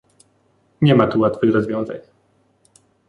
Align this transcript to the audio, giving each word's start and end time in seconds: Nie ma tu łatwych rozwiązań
Nie 0.81 0.95
ma 0.95 1.07
tu 1.07 1.19
łatwych 1.19 1.53
rozwiązań 1.53 1.97